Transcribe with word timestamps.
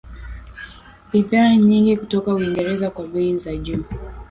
bidhaa 1.11 1.55
nyingi 1.55 1.97
kutoka 1.97 2.33
Uingereza 2.33 2.89
kwa 2.89 3.07
bei 3.07 3.37
za 3.37 3.57
juu 3.57 3.83